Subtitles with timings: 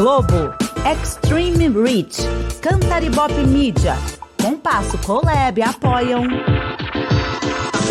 [0.00, 0.54] Globo,
[0.90, 2.22] Extreme Reach,
[2.62, 3.98] Cantaribop Media,
[4.40, 6.24] Compasso Colab apoiam.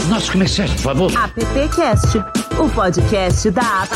[0.09, 1.11] Nossos comerciais, por favor.
[1.15, 2.17] AppCast,
[2.57, 3.93] o podcast da App.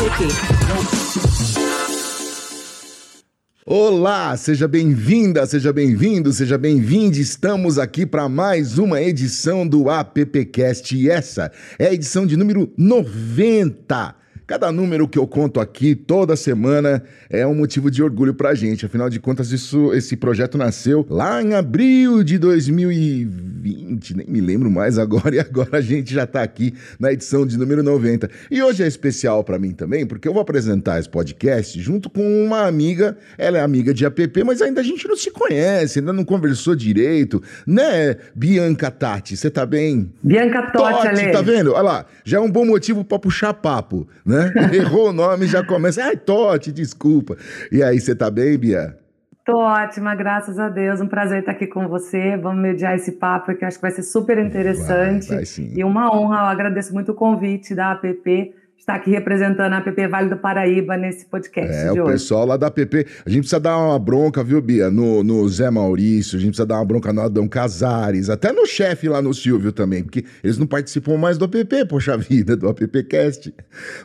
[3.66, 7.20] Olá, seja bem-vinda, seja bem-vindo, seja bem-vinde.
[7.20, 11.50] Estamos aqui para mais uma edição do AppCast e essa
[11.80, 14.14] é a edição de número 90.
[14.46, 18.84] Cada número que eu conto aqui toda semana é um motivo de orgulho pra gente.
[18.84, 24.70] Afinal de contas, isso, esse projeto nasceu lá em abril de 2020, nem me lembro
[24.70, 28.28] mais agora, e agora a gente já tá aqui na edição de número 90.
[28.50, 32.44] E hoje é especial para mim também, porque eu vou apresentar esse podcast junto com
[32.44, 36.12] uma amiga, ela é amiga de app, mas ainda a gente não se conhece, ainda
[36.12, 39.38] não conversou direito, né, Bianca Tati?
[39.38, 40.12] Você tá bem?
[40.22, 41.72] Bianca Totti, Totti, tá vendo?
[41.72, 44.33] Olha lá, já é um bom motivo para puxar papo, né?
[44.34, 44.52] Né?
[44.74, 46.04] Errou o nome já começa.
[46.04, 47.36] Ai, Totti, desculpa.
[47.70, 48.96] E aí, você tá bem, Bia?
[49.44, 51.00] Tô ótima, graças a Deus.
[51.02, 52.36] Um prazer estar aqui com você.
[52.36, 55.28] Vamos mediar esse papo que acho que vai ser super interessante.
[55.28, 55.72] Vai, vai.
[55.76, 56.38] E uma honra.
[56.38, 58.54] Eu agradeço muito o convite da APP
[58.84, 62.12] está aqui representando a APP Vale do Paraíba nesse podcast é, o hoje.
[62.12, 63.06] pessoal lá da APP.
[63.24, 64.90] A gente precisa dar uma bronca, viu, Bia?
[64.90, 68.66] No, no Zé Maurício, a gente precisa dar uma bronca no Adão Casares, até no
[68.66, 72.68] chefe lá no Silvio também, porque eles não participam mais do APP, poxa vida, do
[72.68, 73.54] AppCast.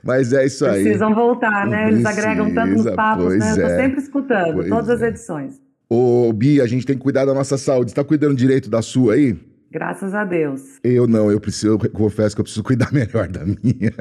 [0.01, 0.83] Mas é isso aí.
[0.83, 1.89] Precisam voltar, né?
[1.89, 3.51] Eles agregam tanto nos papos, né?
[3.51, 3.75] Eu tô é.
[3.75, 5.07] sempre escutando, Pois todas as é.
[5.09, 5.61] edições.
[5.89, 7.91] Ô, Bia, a gente tem que cuidar da nossa saúde.
[7.91, 9.37] Você tá cuidando direito da sua aí?
[9.71, 10.79] Graças a Deus.
[10.83, 13.93] Eu não, eu preciso, eu confesso que eu preciso cuidar melhor da minha.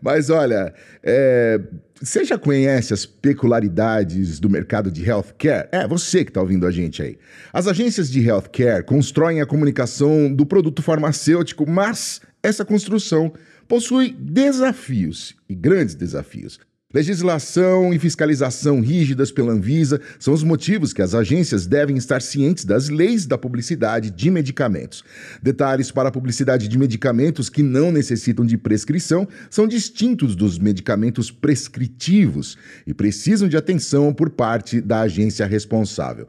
[0.00, 1.60] Mas olha, é,
[2.00, 5.68] você já conhece as peculiaridades do mercado de healthcare?
[5.72, 7.18] É, você que está ouvindo a gente aí.
[7.52, 13.32] As agências de healthcare constroem a comunicação do produto farmacêutico, mas essa construção
[13.68, 16.58] possui desafios e grandes desafios.
[16.92, 22.64] Legislação e fiscalização rígidas pela Anvisa são os motivos que as agências devem estar cientes
[22.64, 25.04] das leis da publicidade de medicamentos.
[25.40, 31.30] Detalhes para a publicidade de medicamentos que não necessitam de prescrição são distintos dos medicamentos
[31.30, 36.26] prescritivos e precisam de atenção por parte da agência responsável.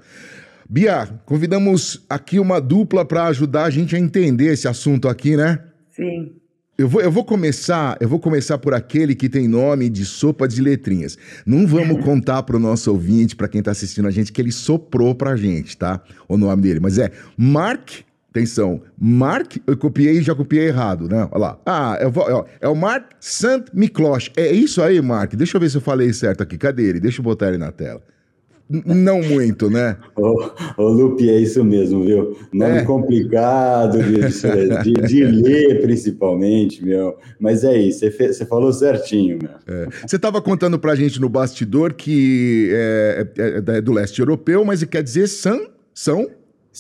[0.70, 5.58] Bia, convidamos aqui uma dupla para ajudar a gente a entender esse assunto aqui, né?
[5.90, 6.41] Sim.
[6.82, 10.48] Eu vou, eu vou começar, eu vou começar por aquele que tem nome de sopa
[10.48, 11.16] de letrinhas.
[11.46, 14.52] Não vamos contar para o nosso ouvinte, para quem está assistindo a gente, que ele
[14.52, 16.02] soprou para a gente, tá?
[16.28, 17.92] O nome dele, mas é Mark.
[18.32, 21.28] Atenção, Mark, eu copiei e já copiei errado, né?
[21.32, 21.60] Olha lá.
[21.66, 24.32] Ah, eu vou, ó, é o Mark Saint Miklosh.
[24.36, 25.36] É isso aí, Mark.
[25.36, 26.58] Deixa eu ver se eu falei certo aqui.
[26.58, 27.00] Cadê ele?
[27.00, 28.02] Deixa eu botar ele na tela.
[28.86, 29.98] Não muito, né?
[30.16, 32.38] Ô, ô Lupe, é isso mesmo, viu?
[32.54, 32.84] Nome É.
[32.84, 37.18] complicado de, de- de ler, principalmente, meu.
[37.40, 39.52] Mas é isso, você, falou certinho, meu.
[39.68, 39.88] É.
[40.08, 44.84] Você estava contando pra gente no bastidor que é, é- é do leste europeu, mas
[44.84, 45.60] quer dizer San,
[45.94, 46.28] são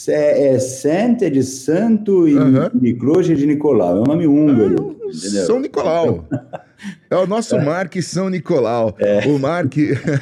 [0.07, 2.72] É, é Santa de Santo e Aham.
[2.74, 3.97] Nicloge de Nicolau.
[3.97, 5.46] É um nome húngaro, entendeu?
[5.46, 6.25] São Nicolau.
[7.12, 8.96] É o nosso Mark São Nicolau.
[9.28, 9.74] O Mark,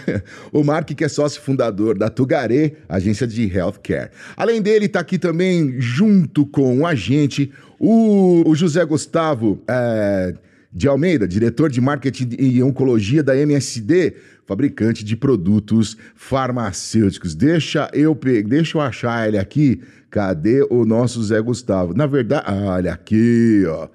[0.52, 4.10] o Mark que é sócio fundador da Tugaré, agência de healthcare.
[4.36, 10.34] Além dele, está aqui também, junto com a gente, o, o José Gustavo é,
[10.74, 14.16] de Almeida, diretor de marketing e oncologia da MSD,
[14.48, 17.36] fabricante de produtos farmacêuticos.
[17.36, 19.80] Deixa eu, pe- deixa eu achar ele aqui.
[20.10, 21.94] Cadê o nosso Zé Gustavo?
[21.94, 23.88] Na verdade, ah, olha aqui, ó.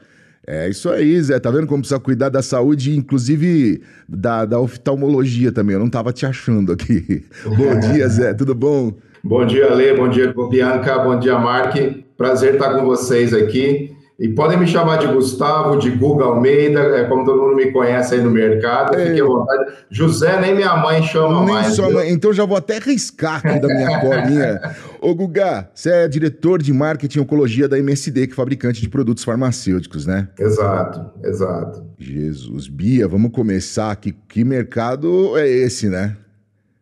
[0.46, 1.38] É isso aí, Zé.
[1.40, 5.74] Tá vendo como precisa cuidar da saúde, inclusive da, da oftalmologia também.
[5.74, 7.24] Eu não tava te achando aqui.
[7.44, 8.34] Bom dia, Zé.
[8.34, 8.92] Tudo bom?
[9.22, 9.94] Bom dia, Lê.
[9.94, 10.98] Bom dia, Bianca.
[10.98, 11.74] Bom dia, Mark.
[12.16, 13.93] Prazer estar com vocês aqui.
[14.16, 18.14] E podem me chamar de Gustavo, de Guga Almeida, é como todo mundo me conhece
[18.14, 18.96] aí no mercado.
[18.96, 19.72] Fique à vontade.
[19.90, 21.74] José, nem minha mãe chama Nem mais.
[21.74, 22.10] sua mãe.
[22.12, 24.60] Então já vou até riscar aqui da minha colinha.
[25.00, 28.88] Ô, Guga, você é diretor de marketing e oncologia da MSD, que é fabricante de
[28.88, 30.28] produtos farmacêuticos, né?
[30.38, 31.82] Exato, exato.
[31.98, 34.14] Jesus, Bia, vamos começar aqui.
[34.28, 36.16] Que mercado é esse, né?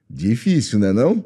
[0.09, 1.25] Difícil, né, não?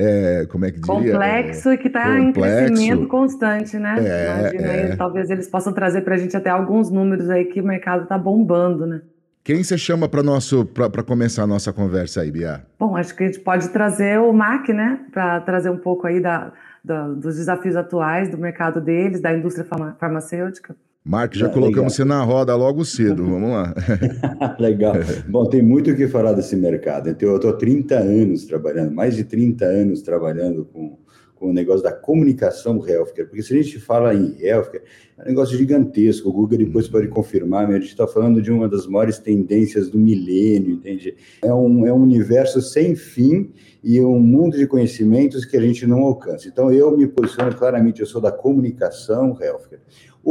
[0.00, 1.12] É, como é que diria?
[1.12, 3.96] Complexo e que está em crescimento constante, né?
[3.98, 4.96] É, Imagina aí, é.
[4.96, 8.16] talvez eles possam trazer para a gente até alguns números aí que o mercado está
[8.16, 9.00] bombando, né?
[9.42, 12.62] Quem você chama para nosso para começar a nossa conversa aí, Bia?
[12.78, 15.00] Bom, acho que a gente pode trazer o MAC, né?
[15.10, 16.52] Para trazer um pouco aí da,
[16.84, 20.76] da- dos desafios atuais do mercado deles, da indústria farma- farmacêutica.
[21.08, 22.18] Mark, já Ah, colocamos você legal.
[22.18, 23.74] na roda logo cedo, vamos lá.
[24.60, 24.92] Legal.
[25.26, 27.08] Bom, tem muito o que falar desse mercado.
[27.08, 30.98] Então, eu estou há 30 anos trabalhando, mais de 30 anos trabalhando com,
[31.34, 34.84] com o negócio da comunicação healthcare, porque se a gente fala em healthcare,
[35.16, 36.92] é um negócio gigantesco, o Google depois uhum.
[36.92, 41.16] pode confirmar, mas a gente está falando de uma das maiores tendências do milênio, entende?
[41.42, 43.50] É um, é um universo sem fim
[43.82, 46.48] e um mundo de conhecimentos que a gente não alcança.
[46.48, 49.80] Então, eu me posiciono claramente, eu sou da comunicação healthcare,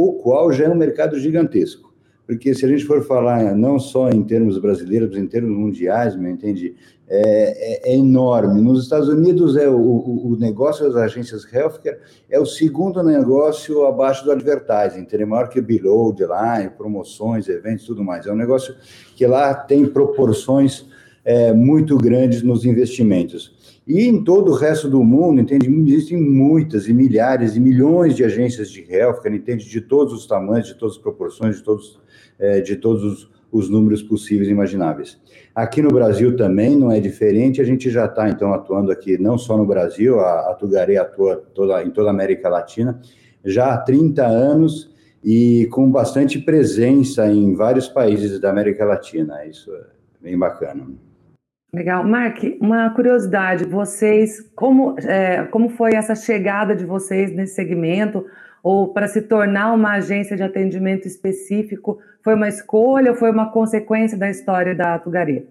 [0.06, 1.88] o qual já é um mercado gigantesco
[2.28, 6.14] porque se a gente for falar não só em termos brasileiros, mas em termos mundiais,
[6.14, 6.74] me entende,
[7.08, 8.60] é, é, é, enorme.
[8.60, 11.96] Nos Estados Unidos, é o, o, negócio das agências healthcare
[12.28, 17.86] é o segundo negócio abaixo do advertising, tem maior que below de lá, promoções, eventos,
[17.86, 18.26] tudo mais.
[18.26, 18.74] É um negócio
[19.16, 20.84] que lá tem proporções
[21.24, 23.56] é, muito grandes nos investimentos.
[23.88, 28.22] E em todo o resto do mundo, entende, existem muitas e milhares e milhões de
[28.22, 31.98] agências de healthcare, entende, de todos os tamanhos, de todas as proporções, de todos
[32.38, 35.18] é, de todos os, os, números possíveis e imagináveis.
[35.54, 39.38] Aqui no Brasil também não é diferente, a gente já está, então, atuando aqui, não
[39.38, 43.00] só no Brasil, a, a Tugaré atua toda, em toda a América Latina,
[43.42, 44.94] já há 30 anos
[45.24, 49.44] e com bastante presença em vários países da América Latina.
[49.46, 49.84] Isso é
[50.20, 50.86] bem bacana.
[51.72, 52.02] Legal.
[52.04, 58.24] Mark, uma curiosidade, vocês, como, é, como foi essa chegada de vocês nesse segmento?
[58.62, 61.98] ou para se tornar uma agência de atendimento específico?
[62.22, 65.44] Foi uma escolha ou foi uma consequência da história da Tugaré?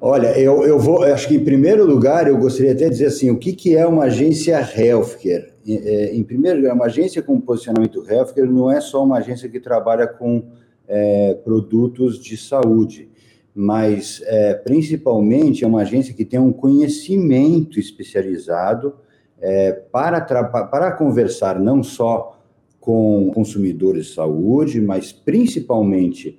[0.00, 3.30] Olha, eu, eu vou, acho que em primeiro lugar eu gostaria até de dizer assim,
[3.30, 5.52] o que, que é uma agência healthcare?
[5.66, 9.58] É, em primeiro lugar, uma agência com posicionamento healthcare não é só uma agência que
[9.58, 10.42] trabalha com
[10.86, 13.08] é, produtos de saúde,
[13.54, 18.94] mas é, principalmente é uma agência que tem um conhecimento especializado
[19.40, 22.40] é, para, para conversar não só
[22.80, 26.38] com consumidores de saúde, mas principalmente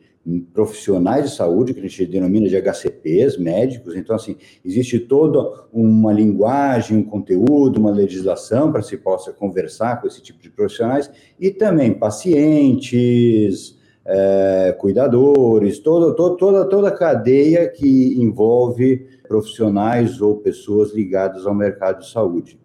[0.54, 3.96] profissionais de saúde, que a gente denomina de HCPs, médicos.
[3.96, 10.08] Então, assim, existe toda uma linguagem, um conteúdo, uma legislação para se possa conversar com
[10.08, 13.75] esse tipo de profissionais, e também pacientes,
[14.06, 21.56] é, cuidadores, toda, toda, toda, toda a cadeia que envolve profissionais ou pessoas ligadas ao
[21.56, 22.60] mercado de saúde.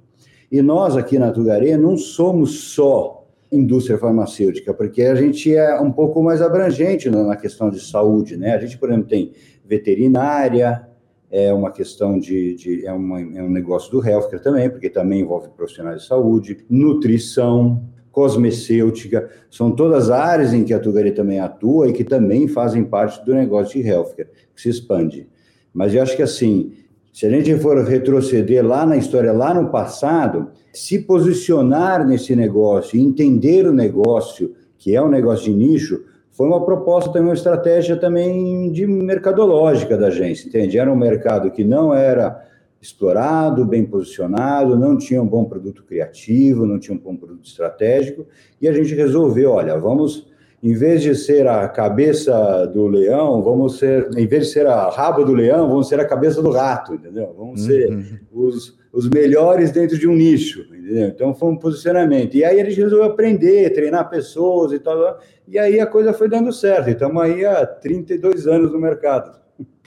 [0.53, 5.91] E nós aqui na Tugaré não somos só indústria farmacêutica, porque a gente é um
[5.91, 8.55] pouco mais abrangente na questão de saúde, né?
[8.55, 9.33] A gente, por exemplo, tem
[9.65, 10.87] veterinária,
[11.31, 15.21] é uma questão de, de é, uma, é, um negócio do healthcare também, porque também
[15.21, 21.89] envolve profissionais de saúde, nutrição, cosmecêutica, são todas áreas em que a Tugaré também atua
[21.89, 25.29] e que também fazem parte do negócio de healthcare, que se expande.
[25.73, 26.73] Mas eu acho que assim,
[27.13, 32.99] se a gente for retroceder lá na história, lá no passado, se posicionar nesse negócio,
[32.99, 37.97] entender o negócio, que é um negócio de nicho, foi uma proposta também, uma estratégia
[37.97, 40.79] também de mercadológica da agência, entende?
[40.79, 42.50] Era um mercado que não era
[42.81, 48.27] explorado, bem posicionado, não tinha um bom produto criativo, não tinha um bom produto estratégico,
[48.61, 50.31] e a gente resolveu, olha, vamos
[50.63, 54.91] em vez de ser a cabeça do leão, vamos ser, em vez de ser a
[54.91, 57.35] rabo do leão, vamos ser a cabeça do rato, entendeu?
[57.37, 58.19] Vamos ser uhum.
[58.31, 61.09] os, os melhores dentro de um nicho, entendeu?
[61.09, 62.35] Então foi um posicionamento.
[62.35, 65.19] E aí a gente resolveu aprender, treinar pessoas e tal,
[65.49, 66.89] e aí a coisa foi dando certo.
[66.89, 69.40] E estamos aí há 32 anos no mercado.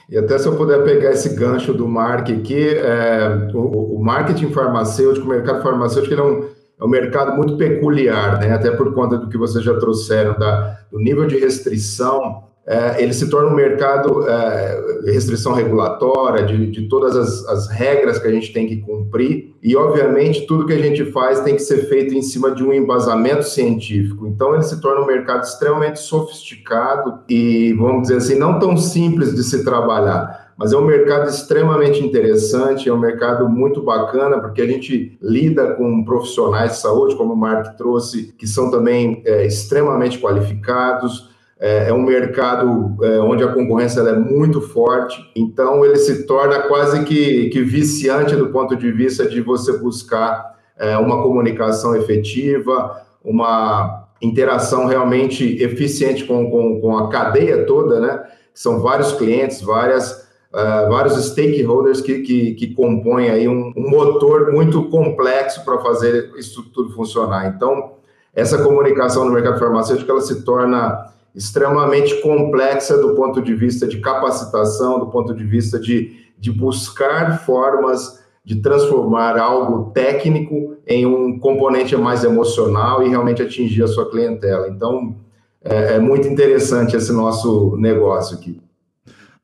[0.08, 4.52] E até se eu puder pegar esse gancho do Mark aqui, é, o, o, marketing
[4.52, 8.52] farmacêutico, o mercado farmacêutico, é um é um mercado muito peculiar, né?
[8.52, 13.12] até por conta do que vocês já trouxeram, da, do nível de restrição, é, ele
[13.12, 18.30] se torna um mercado, é, restrição regulatória, de, de todas as, as, regras que a
[18.30, 22.14] gente tem que cumprir, e obviamente tudo que a gente faz tem que ser feito
[22.14, 24.26] em cima de um embasamento científico.
[24.26, 29.34] Então ele se torna um mercado extremamente sofisticado e, vamos dizer assim, não tão simples
[29.34, 34.62] de se trabalhar mas é um mercado extremamente interessante, é um mercado muito bacana, porque
[34.62, 39.44] a gente lida com profissionais de saúde, como o Mark trouxe, que são também é,
[39.46, 41.33] extremamente qualificados.
[41.66, 46.58] É, é um mercado é, onde a concorrência é muito forte, então ele se torna
[46.58, 53.00] quase que, que viciante do ponto de vista de você buscar é, uma comunicação efetiva,
[53.24, 58.22] uma interação realmente eficiente com, com, com a cadeia toda, né?
[58.52, 64.52] São vários clientes, várias uh, vários stakeholders que, que, que compõem aí um, um motor
[64.52, 67.46] muito complexo para fazer isso tudo funcionar.
[67.46, 67.94] Então,
[68.34, 74.00] essa comunicação no mercado farmacêutico ela se torna extremamente complexa do ponto de vista de
[74.00, 81.38] capacitação, do ponto de vista de, de buscar formas de transformar algo técnico em um
[81.38, 84.68] componente mais emocional e realmente atingir a sua clientela.
[84.68, 85.16] Então,
[85.62, 88.60] é, é muito interessante esse nosso negócio aqui.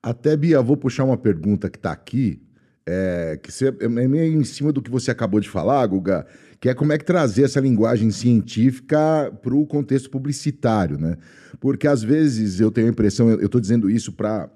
[0.03, 2.43] Até, Bia, vou puxar uma pergunta que está aqui.
[2.87, 6.27] é, que você, é meio em cima do que você acabou de falar, Guga,
[6.59, 11.17] que é como é que trazer essa linguagem científica para o contexto publicitário, né?
[11.59, 14.49] Porque às vezes eu tenho a impressão, eu estou dizendo isso para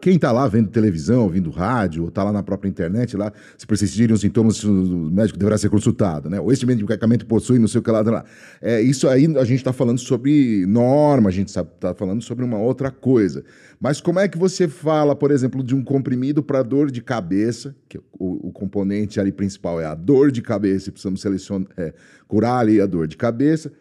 [0.00, 3.66] quem está lá vendo televisão, ouvindo rádio, ou está lá na própria internet, lá, se
[3.66, 4.72] persistirem os sintomas, o
[5.10, 6.40] médico deverá ser consultado, né?
[6.40, 8.00] Ou esse medicamento possui não sei o que lá.
[8.00, 8.24] lá.
[8.60, 12.58] É, isso aí a gente está falando sobre norma, a gente está falando sobre uma
[12.58, 13.44] outra coisa.
[13.80, 17.74] Mas como é que você fala, por exemplo, de um comprimido para dor de cabeça,
[17.88, 21.92] que o, o, componente ali principal é a dor de cabeça, precisamos selecionar, é,
[22.26, 23.72] curar ali a dor de cabeça,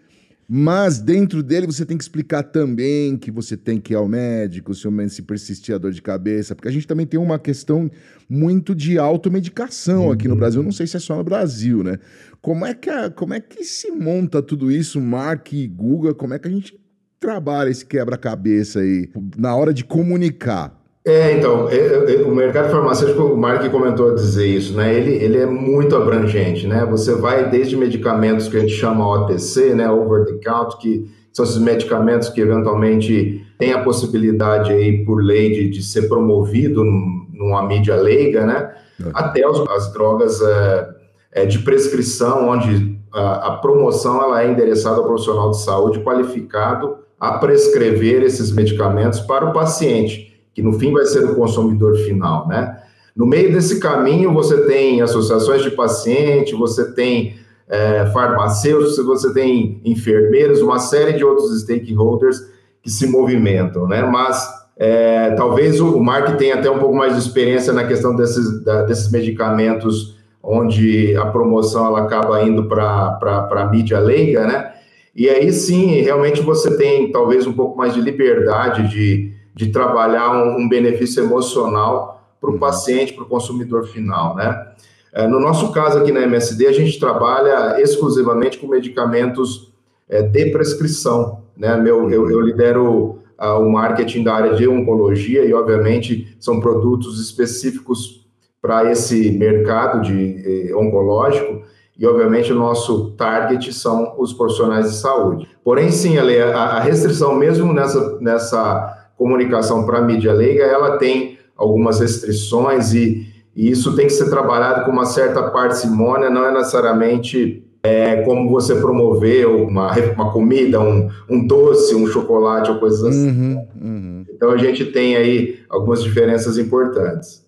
[0.47, 4.73] mas dentro dele você tem que explicar também que você tem que ir ao médico
[4.73, 7.89] se, se persistir a dor de cabeça, porque a gente também tem uma questão
[8.29, 10.39] muito de automedicação aqui no uhum.
[10.39, 10.63] Brasil.
[10.63, 11.97] Não sei se é só no Brasil, né?
[12.41, 16.13] Como é que, a, como é que se monta tudo isso, Mark e Guga?
[16.13, 16.77] Como é que a gente
[17.19, 20.82] trabalha esse quebra-cabeça aí na hora de comunicar?
[21.05, 24.93] É, então, é, é, o mercado farmacêutico, o Mark comentou a dizer isso, né?
[24.93, 26.85] Ele, ele é muito abrangente, né?
[26.89, 29.91] Você vai desde medicamentos que a gente chama OTC, né?
[29.91, 35.51] Over the counter, que são esses medicamentos que eventualmente têm a possibilidade aí, por lei,
[35.51, 36.85] de, de ser promovido
[37.33, 38.73] numa mídia leiga, né?
[39.05, 39.09] É.
[39.13, 40.89] Até os, as drogas é,
[41.33, 46.99] é, de prescrição, onde a, a promoção ela é endereçada ao profissional de saúde qualificado
[47.19, 52.47] a prescrever esses medicamentos para o paciente que no fim vai ser o consumidor final,
[52.47, 52.79] né?
[53.15, 57.35] No meio desse caminho, você tem associações de paciente, você tem
[57.67, 62.37] é, farmacêuticos, você tem enfermeiros, uma série de outros stakeholders
[62.81, 64.03] que se movimentam, né?
[64.03, 68.63] Mas é, talvez o, Mark tenha até um pouco mais de experiência na questão desses,
[68.63, 74.73] da, desses medicamentos onde a promoção ela acaba indo para a mídia leiga, né?
[75.15, 80.31] E aí sim, realmente você tem talvez um pouco mais de liberdade de de trabalhar
[80.31, 82.59] um, um benefício emocional para o uhum.
[82.59, 84.73] paciente, para o consumidor final, né?
[85.13, 89.71] É, no nosso caso aqui na MSD, a gente trabalha exclusivamente com medicamentos
[90.09, 91.77] é, de prescrição, né?
[91.77, 97.19] Meu, eu, eu lidero uh, o marketing da área de oncologia e, obviamente, são produtos
[97.19, 98.25] específicos
[98.61, 101.63] para esse mercado de eh, oncológico
[101.99, 105.45] e, obviamente, o nosso target são os profissionais de saúde.
[105.65, 110.97] Porém, sim, Ale, a, a restrição, mesmo nessa, nessa comunicação para a mídia leiga, ela
[110.97, 116.45] tem algumas restrições e, e, isso tem que ser trabalhado com uma certa parcimônia, não
[116.45, 122.79] é necessariamente é, como você promover uma, uma comida, um, um doce, um chocolate ou
[122.79, 123.29] coisas assim.
[123.29, 124.25] Uhum, uhum.
[124.29, 127.45] Então a gente tem aí algumas diferenças importantes.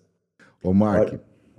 [0.62, 1.14] Ô, Mark.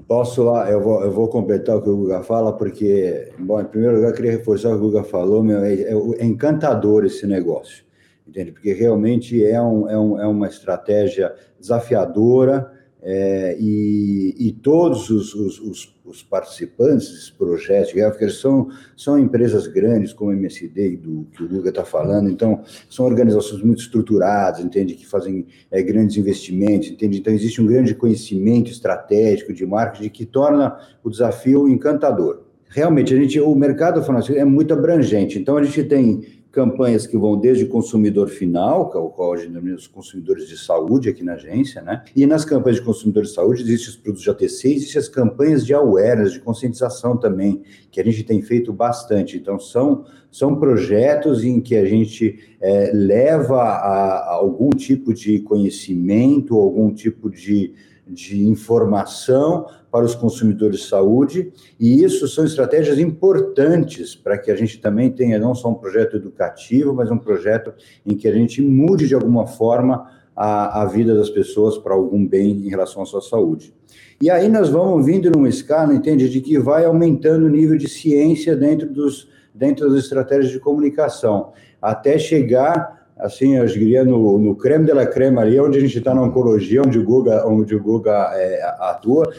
[0.08, 3.66] Posso lá, eu vou, eu vou completar o que o Guga fala, porque, bom, em
[3.66, 7.28] primeiro lugar, eu queria reforçar o que o Guga falou, meu, é, é encantador esse
[7.28, 7.87] negócio
[8.28, 8.52] entende?
[8.52, 15.34] Porque realmente é, um, é, um, é uma estratégia desafiadora é, e, e, todos os,
[15.34, 21.28] os, os, os, participantes desse projeto healthcare são, são empresas grandes, como a MSD, do,
[21.32, 24.96] que o Guga está falando, então são organizações muito estruturadas, entende?
[24.96, 27.20] Que fazem é, grandes investimentos, entende?
[27.20, 32.48] Então existe um grande conhecimento estratégico de marketing que torna o desafio encantador.
[32.68, 36.26] Realmente, a gente, o mercado farmacêutico é muito abrangente, então a gente tem
[36.58, 39.86] campanhas que vão desde o consumidor final, que é o qual a gente denomina os
[39.86, 42.04] consumidores de saúde aqui na agência, né?
[42.16, 45.64] E nas campanhas de consumidor de saúde existem os produtos de ATC, existem as campanhas
[45.64, 47.62] de awareness, de conscientização também,
[47.92, 49.38] que a gente tem feito bastante.
[49.38, 55.38] Então, são, são projetos em que a gente é, leva a, a algum tipo de
[55.42, 57.72] conhecimento, algum tipo de
[58.10, 64.56] de informação para os consumidores de saúde, e isso são estratégias importantes para que a
[64.56, 67.74] gente também tenha não só um projeto educativo, mas um projeto
[68.06, 72.26] em que a gente mude de alguma forma a, a vida das pessoas para algum
[72.26, 73.74] bem em relação à sua saúde.
[74.22, 77.88] E aí nós vamos vindo numa escala, entende, de que vai aumentando o nível de
[77.88, 84.56] ciência dentro, dos, dentro das estratégias de comunicação, até chegar assim, eu diria, no, no
[84.56, 87.76] creme de la creme ali, onde a gente está na oncologia, onde o Guga, onde
[87.76, 89.32] o Guga é, atua,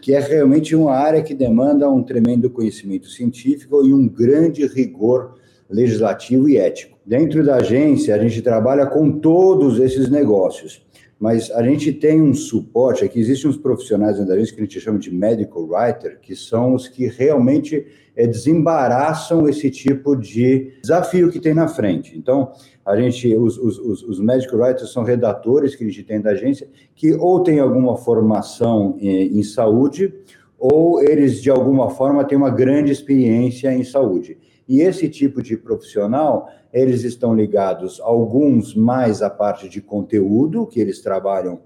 [0.00, 5.34] que é realmente uma área que demanda um tremendo conhecimento científico e um grande rigor
[5.68, 6.98] legislativo e ético.
[7.04, 10.84] Dentro da agência, a gente trabalha com todos esses negócios,
[11.18, 14.80] mas a gente tem um suporte, aqui existem uns profissionais da agência que a gente
[14.80, 17.86] chama de medical writer, que são os que realmente
[18.16, 22.16] é, desembaraçam esse tipo de desafio que tem na frente.
[22.16, 22.52] Então,
[22.84, 26.68] a gente, os, os, os medical writers são redatores que a gente tem da agência,
[26.94, 30.14] que ou têm alguma formação em, em saúde,
[30.58, 34.38] ou eles, de alguma forma, têm uma grande experiência em saúde.
[34.68, 40.80] E esse tipo de profissional, eles estão ligados, alguns mais à parte de conteúdo, que
[40.80, 41.60] eles trabalham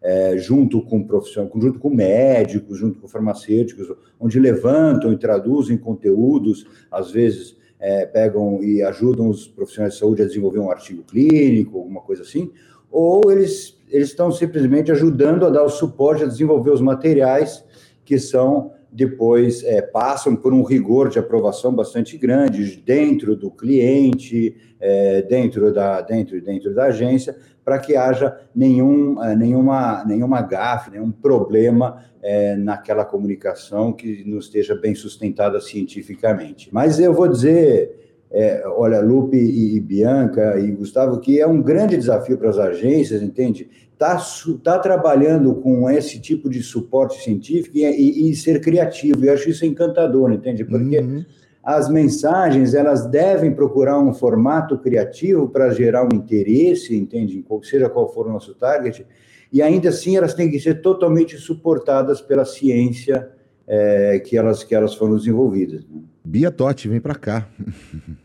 [0.00, 3.90] é, junto com profissionais, junto com médicos, junto com farmacêuticos,
[4.20, 10.22] onde levantam e traduzem conteúdos, às vezes é, pegam e ajudam os profissionais de saúde
[10.22, 12.50] a desenvolver um artigo clínico, alguma coisa assim,
[12.90, 17.64] ou eles, eles estão simplesmente ajudando a dar o suporte a desenvolver os materiais
[18.04, 24.56] que são depois é, passam por um rigor de aprovação bastante grande dentro do cliente,
[24.78, 30.92] é, dentro, da, dentro, dentro da agência, para que haja nenhum, é, nenhuma, nenhuma gafe,
[30.92, 36.68] nenhum problema é, naquela comunicação que não esteja bem sustentada cientificamente.
[36.72, 38.03] Mas eu vou dizer
[38.34, 43.22] é, olha, Lupe e, Bianca e Gustavo, que é um grande desafio para as agências,
[43.22, 43.70] entende?
[43.96, 44.20] Tá,
[44.60, 49.24] tá trabalhando com esse tipo de suporte científico e, e, e ser criativo.
[49.24, 50.64] Eu acho isso encantador, entende?
[50.64, 51.24] Porque uhum.
[51.62, 57.44] as mensagens elas devem procurar um formato criativo para gerar um interesse, entende?
[57.62, 59.06] Seja qual for o nosso target,
[59.52, 63.30] e ainda assim elas têm que ser totalmente suportadas pela ciência
[63.64, 65.84] é, que, elas, que elas foram desenvolvidas.
[65.88, 66.00] Né?
[66.26, 67.46] Bia Totti, vem para cá.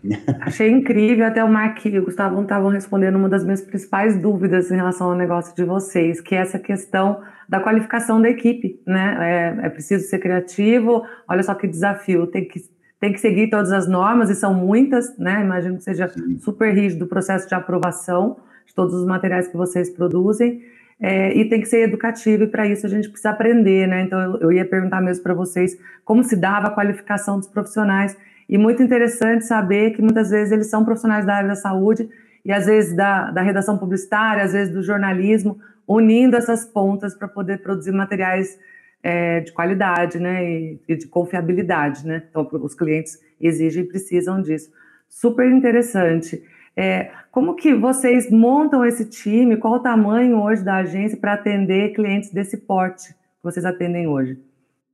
[0.39, 4.71] Achei incrível, até o Mark e o Gustavo estavam respondendo uma das minhas principais dúvidas
[4.71, 9.57] em relação ao negócio de vocês, que é essa questão da qualificação da equipe, né?
[9.61, 12.61] É, é preciso ser criativo, olha só que desafio, tem que,
[13.01, 15.41] tem que seguir todas as normas, e são muitas, né?
[15.43, 19.89] Imagino que seja super rígido o processo de aprovação de todos os materiais que vocês
[19.89, 20.61] produzem,
[21.01, 24.01] é, e tem que ser educativo, e para isso a gente precisa aprender, né?
[24.01, 28.57] Então eu, ia perguntar mesmo para vocês como se dava a qualificação dos profissionais, e
[28.57, 32.09] muito interessante saber que muitas vezes eles são profissionais da área da saúde
[32.43, 37.27] e às vezes da, da redação publicitária, às vezes do jornalismo, unindo essas pontas para
[37.27, 38.59] poder produzir materiais
[39.01, 40.43] é, de qualidade, né?
[40.43, 42.23] E, e de confiabilidade, né?
[42.29, 44.69] Então os clientes exigem e precisam disso.
[45.07, 46.43] Super interessante.
[46.75, 49.57] É, como que vocês montam esse time?
[49.57, 54.37] Qual o tamanho hoje da agência para atender clientes desse porte que vocês atendem hoje?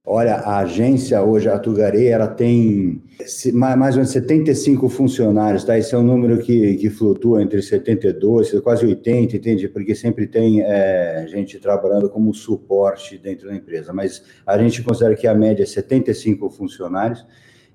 [0.08, 3.01] Olha, a agência hoje, a Tugaré, ela tem
[3.53, 5.79] mais ou menos 75 funcionários, tá?
[5.79, 9.67] Esse é um número que, que flutua entre 72, quase 80, entende?
[9.67, 13.91] Porque sempre tem é, gente trabalhando como suporte dentro da empresa.
[13.94, 17.25] Mas a gente considera que a média é 75 funcionários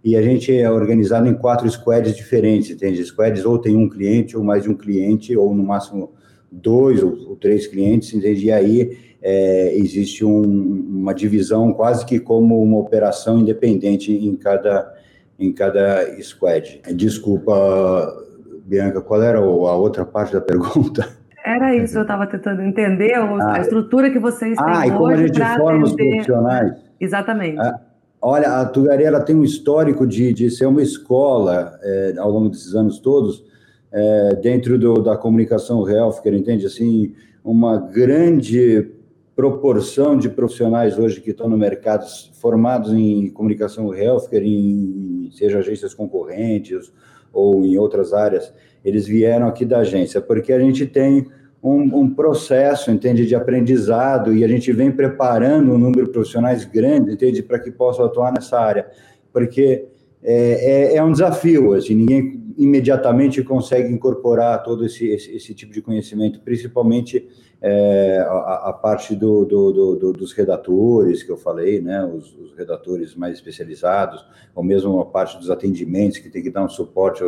[0.03, 3.05] e a gente é organizado em quatro squads diferentes, entende?
[3.05, 6.13] Squads ou tem um cliente, ou mais de um cliente, ou no máximo
[6.51, 8.47] dois ou, três clientes, entende?
[8.47, 14.93] E aí é, existe um, uma divisão quase que como uma operação independente em cada,
[15.39, 16.81] em cada squad.
[16.95, 18.27] Desculpa,
[18.65, 21.07] Bianca, qual era a outra parte da pergunta?
[21.45, 24.83] Era isso, eu estava tentando entender a ah, estrutura que vocês têm ah, hoje.
[24.83, 26.73] Ah, e como a gente forma os profissionais.
[27.01, 27.59] Exatamente.
[27.59, 27.81] Ah,
[28.23, 32.51] Olha, a Tugaré ela tem um histórico de, de ser uma escola é, ao longo
[32.51, 33.43] desses anos todos,
[33.91, 36.67] é, dentro do, da comunicação healthcare, entende?
[36.67, 38.91] Assim, uma grande
[39.35, 42.05] proporção de profissionais hoje que estão no mercado
[42.35, 46.93] formados em comunicação healthcare, em, seja agências concorrentes
[47.33, 48.53] ou em outras áreas,
[48.85, 51.27] eles vieram aqui da agência, porque a gente tem
[51.63, 56.65] um, um, processo, entende, de aprendizado e a gente vem preparando um número de profissionais
[56.65, 58.89] grande, entende, para que possam atuar nessa área,
[59.33, 59.87] porque
[60.23, 65.73] é, é, é, um desafio, assim, ninguém imediatamente consegue incorporar todo esse, esse, esse tipo
[65.73, 67.27] de conhecimento, principalmente
[67.63, 72.53] é, a, a, parte do, do, do, dos redatores que eu falei, né, os, os,
[72.57, 77.23] redatores mais especializados, ou mesmo a parte dos atendimentos que tem que dar um suporte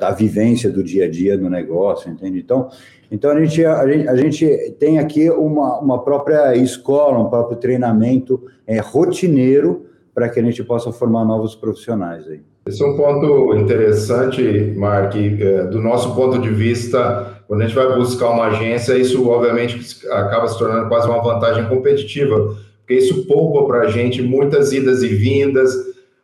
[0.00, 2.38] à, vivência do dia a dia no negócio, entende?
[2.38, 2.70] Então,
[3.10, 7.56] então a gente, a gente, a gente tem aqui uma, uma própria escola, um próprio
[7.56, 12.40] treinamento é, rotineiro para que a gente possa formar novos profissionais aí.
[12.66, 17.76] Esse é um ponto interessante, Mark, é, do nosso ponto de vista, quando a gente
[17.76, 23.26] vai buscar uma agência, isso obviamente acaba se tornando quase uma vantagem competitiva, porque isso
[23.26, 25.72] poupa para a gente muitas idas e vindas,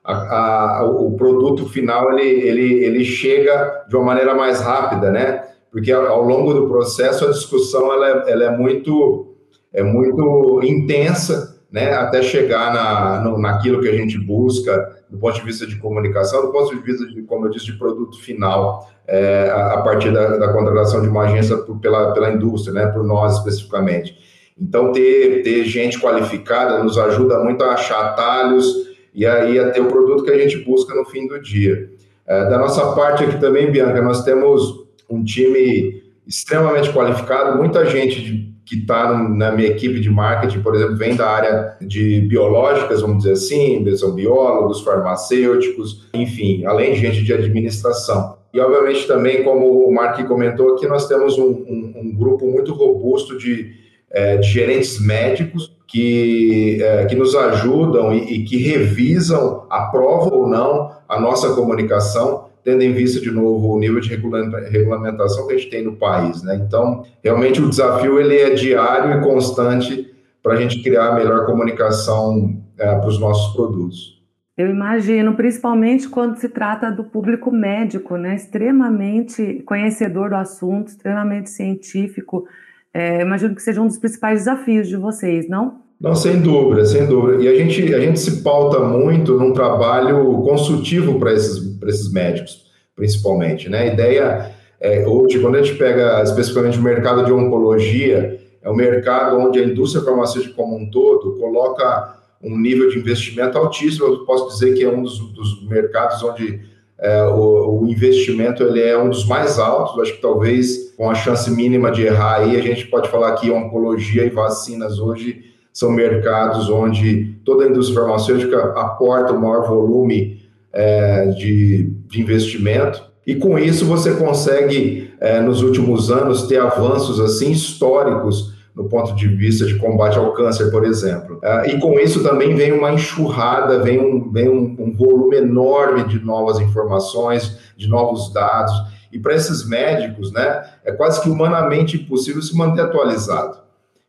[0.05, 5.45] a, a, o produto final ele, ele, ele chega de uma maneira mais rápida, né?
[5.73, 9.35] Porque ao, longo do processo a discussão ela é, ela é muito
[9.73, 11.95] é muito intensa, né?
[11.95, 16.43] Até chegar na, no, naquilo que a gente busca do ponto de vista de comunicação,
[16.43, 20.11] do ponto de vista, de, como eu disse, de produto final, é, a, a, partir
[20.11, 24.17] da, da, contratação de uma agência por, pela, pela indústria, né, por nós especificamente.
[24.59, 29.81] Então, ter, ter gente qualificada nos ajuda muito a achar atalhos e aí a ter
[29.81, 31.91] o produto que a gente busca no fim do dia.
[32.27, 38.23] É, da nossa parte aqui também, Bianca, nós temos um time extremamente qualificado, muita gente
[38.23, 43.03] de que está na minha equipe de marketing, por exemplo, vem da área de biológicas,
[43.03, 48.39] vamos dizer assim, são biólogos, farmacêuticos, enfim, além de gente de administração.
[48.55, 52.73] E, obviamente, também, como o Mark comentou aqui, nós temos um, um, um grupo muito
[52.73, 53.73] robusto de,
[54.11, 60.49] é, de gerentes médicos que, é, que nos ajudam e, e que revisam, aprovam ou
[60.49, 65.57] não a nossa comunicação, tendo em vista, de novo, o nível de regulamentação que a
[65.57, 66.43] gente tem no país.
[66.43, 66.63] Né?
[66.67, 71.47] Então, realmente, o desafio ele é diário e constante para a gente criar a melhor
[71.47, 74.23] comunicação é, para os nossos produtos.
[74.57, 78.35] Eu imagino, principalmente quando se trata do público médico, né?
[78.35, 82.47] extremamente conhecedor do assunto, extremamente científico.
[82.93, 85.82] É, imagino que seja um dos principais desafios de vocês, não?
[86.03, 87.45] Não, sem dúvida, sem dúvida.
[87.45, 92.65] E a gente, a gente se pauta muito num trabalho consultivo para esses, esses médicos,
[92.97, 93.69] principalmente.
[93.69, 93.83] Né?
[93.83, 98.75] A ideia é, hoje, quando a gente pega especificamente o mercado de oncologia, é um
[98.75, 104.07] mercado onde a indústria farmacêutica como um todo coloca um nível de investimento altíssimo.
[104.07, 106.63] Eu posso dizer que é um dos, dos mercados onde
[106.99, 109.97] é, o, o, investimento ele é um dos mais altos.
[110.01, 113.53] acho que talvez com a chance mínima de errar aí, a gente pode falar que
[113.53, 120.43] oncologia e vacinas hoje são mercados onde toda a indústria farmacêutica aporta o maior volume
[120.73, 123.03] é, de, de investimento.
[123.27, 129.15] E com isso você consegue, é, nos últimos anos, ter avanços assim históricos no ponto
[129.15, 131.37] de vista de combate ao câncer, por exemplo.
[131.37, 136.05] Uh, e com isso também vem uma enxurrada, vem, um, vem um, um volume enorme
[136.05, 138.73] de novas informações, de novos dados.
[139.13, 143.59] E para esses médicos, né, é quase que humanamente impossível se manter atualizado.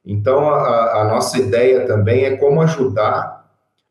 [0.06, 3.46] Então, a, a nossa ideia também é como ajudar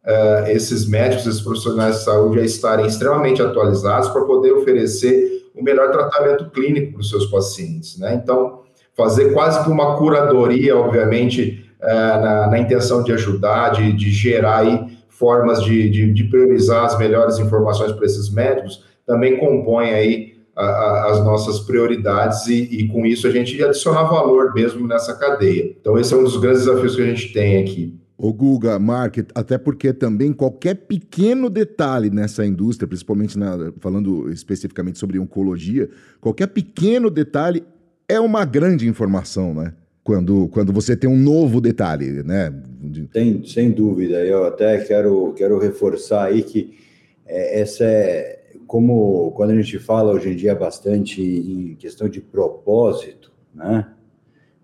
[0.05, 5.62] uh, esses médicos, esses profissionais de saúde a estarem extremamente atualizados para poder oferecer o
[5.62, 7.98] melhor tratamento clínico para os seus pacientes.
[7.98, 8.14] Né?
[8.14, 8.62] Então,
[8.96, 14.59] fazer quase que uma curadoria, obviamente, é, na, na, intenção de ajudar, de, de gerar
[14.59, 20.32] aí formas de, de, de, priorizar as melhores informações para esses médicos, também compõe aí
[20.55, 25.15] a, a, as nossas prioridades e, e, com isso a gente adicionar valor mesmo nessa
[25.15, 25.75] cadeia.
[25.81, 27.99] Então esse é um dos grandes desafios que a gente tem aqui.
[28.19, 34.99] O Guga, Mark, até porque também qualquer pequeno detalhe nessa indústria, principalmente na, falando especificamente
[34.99, 35.88] sobre oncologia,
[36.21, 37.65] qualquer pequeno detalhe
[38.09, 39.73] é uma grande informação, né?
[40.05, 42.53] Quando, quando você tem um novo detalhe, né?
[43.12, 44.25] Sem, sem dúvida.
[44.25, 46.75] Eu até quero, quero reforçar aí que
[47.27, 48.41] é, essa é
[48.72, 53.87] como quando a gente fala hoje em dia bastante em questão de propósito, né?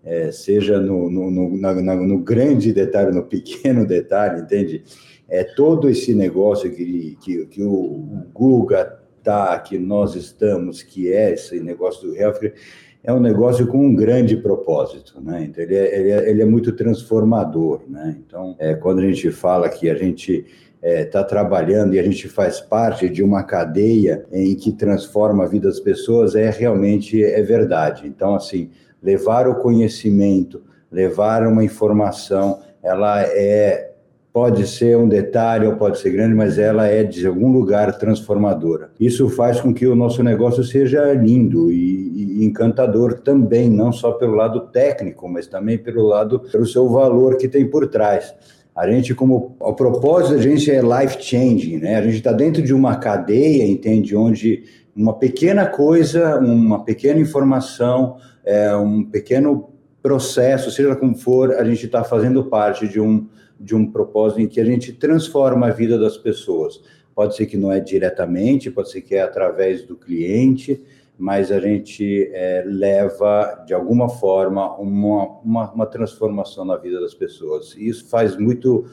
[0.03, 4.83] É, seja no, no, no, na, no, grande detalhe, no pequeno detalhe, entende?
[5.27, 11.33] É todo esse negócio que, que, que o, Guga tá, que nós estamos, que é
[11.33, 12.55] esse negócio do healthcare,
[13.03, 15.43] é um negócio com um grande propósito, né?
[15.43, 18.17] Então, ele é, ele é, ele é muito transformador, né?
[18.25, 20.47] Então, é, quando a gente fala que a gente
[20.81, 25.43] está é, tá trabalhando e a gente faz parte de uma cadeia em que transforma
[25.43, 28.07] a vida das pessoas, é realmente é verdade.
[28.07, 28.69] Então, assim,
[29.03, 30.61] levar o conhecimento,
[30.91, 33.89] levar uma informação, ela é
[34.31, 38.91] pode ser um detalhe ou pode ser grande, mas ela é de algum lugar transformadora.
[38.99, 44.11] Isso faz com que o nosso negócio seja lindo e, e encantador também, não só
[44.13, 48.33] pelo lado técnico, mas também pelo lado pelo seu valor que tem por trás.
[48.75, 51.95] A gente, como o propósito da gente é life changing, né?
[51.97, 54.63] A gente está dentro de uma cadeia, entende, onde
[54.95, 59.69] uma pequena coisa, uma pequena informação, é, um pequeno
[60.01, 63.27] processo, seja como for, a gente está fazendo parte de um
[63.59, 66.79] de um propósito em que a gente transforma a vida das pessoas.
[67.13, 70.81] Pode ser que não é diretamente, pode ser que é através do cliente,
[71.19, 77.13] mas a gente é, leva, de alguma forma, uma, uma, uma, transformação na vida das
[77.13, 77.75] pessoas.
[77.77, 78.85] E isso faz muito.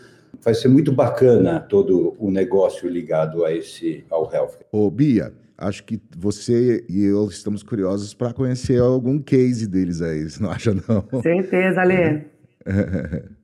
[0.43, 4.59] Vai ser muito bacana todo o negócio ligado a esse ao health.
[4.73, 10.29] Ô, Bia, acho que você e eu estamos curiosos para conhecer algum case deles aí,
[10.29, 11.23] você não acha não?
[11.23, 12.25] Certeza, Alê.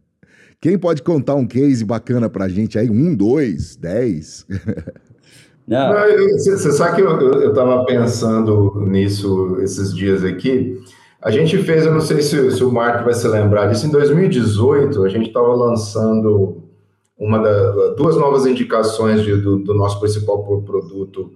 [0.61, 2.91] Quem pode contar um case bacana para a gente aí?
[2.91, 4.45] Um, dois, dez?
[6.33, 10.81] Você sabe que eu estava pensando nisso esses dias aqui.
[11.21, 13.91] A gente fez, eu não sei se, se o Marco vai se lembrar disso, em
[13.91, 16.63] 2018 a gente estava lançando
[17.17, 21.31] uma da, duas novas indicações de, do, do, nosso principal produto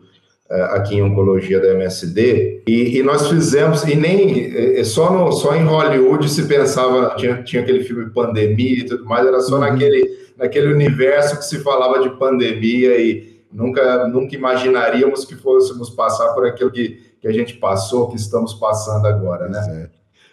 [0.50, 5.54] é, aqui em oncologia da MSD, e, e, nós fizemos, e nem só, no, só
[5.54, 9.60] em Hollywood se pensava, tinha, tinha aquele filme Pandemia e tudo mais, era só uhum.
[9.60, 16.32] naquele, naquele universo que se falava de pandemia e nunca, nunca imaginaríamos que fôssemos passar
[16.34, 19.88] por aquilo que, que a gente passou, que estamos passando agora, né?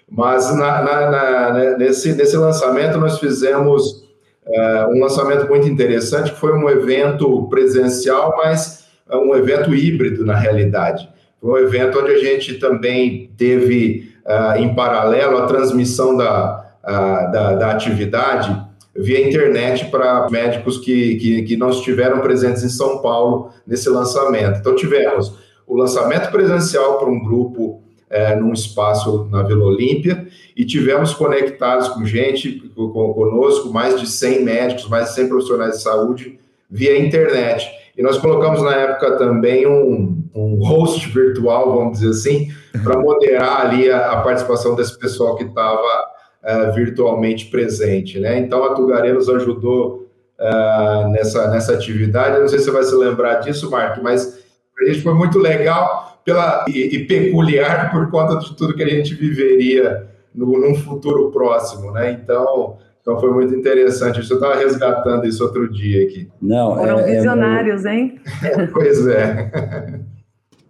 [0.09, 4.03] Mas na, na, na, né, nesse, nesse lançamento nós fizemos
[4.45, 10.25] uh, um lançamento muito interessante, que foi um evento presencial, mas é um evento híbrido
[10.25, 11.09] na realidade.
[11.41, 17.31] Foi um evento onde a gente também teve uh, em paralelo a transmissão da, uh,
[17.31, 23.01] da, da atividade via internet para médicos que, que, que não estiveram presentes em São
[23.01, 24.59] Paulo nesse lançamento.
[24.59, 25.33] Então, tivemos
[25.65, 31.87] o lançamento presencial para um grupo é, num espaço na Vila Olímpia e tivemos conectados
[31.89, 36.99] com gente, com, conosco, mais de 100 médicos, mais de 100 profissionais de saúde via
[36.99, 37.67] internet.
[37.97, 42.51] E nós colocamos na época também um, um host virtual, vamos dizer assim,
[42.83, 46.12] para moderar ali a, a, participação desse pessoal que estava
[46.43, 48.19] uh, virtualmente presente.
[48.19, 48.39] Né?
[48.39, 52.35] Então a Tugaré nos ajudou uh, nessa, nessa atividade.
[52.35, 54.43] Eu não sei se você vai se lembrar disso, Mark, mas
[54.79, 58.89] a gente foi muito legal pela, e, e, peculiar por conta de tudo que a
[58.89, 61.91] gente viveria no, num futuro próximo.
[61.91, 62.11] Né?
[62.11, 62.77] Então.
[63.01, 64.25] Então foi muito interessante.
[64.25, 66.29] Você estava resgatando isso outro dia aqui.
[66.41, 67.93] Não, Foram é, é visionários, é...
[67.93, 68.21] hein?
[68.71, 69.99] pois é.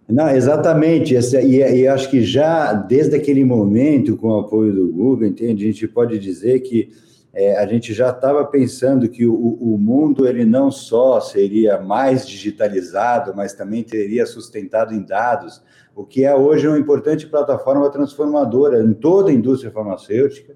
[0.08, 1.16] Não, exatamente.
[1.16, 5.64] Essa, e, e, acho que já desde aquele momento, com o apoio do Google, entende,
[5.64, 6.90] a gente pode dizer que
[7.32, 12.28] é, a gente já estava pensando que o, o, mundo ele não só seria mais
[12.28, 15.60] digitalizado, mas também teria sustentado em dados,
[15.96, 20.54] o que é hoje uma importante plataforma transformadora em toda a indústria farmacêutica,